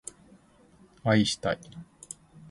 [1.03, 1.59] 愛したい